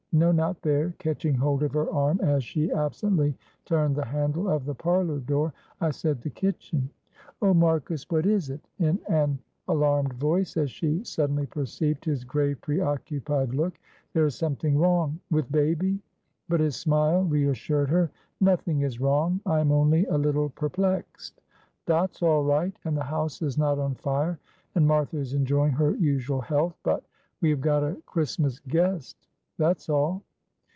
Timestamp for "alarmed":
9.69-10.11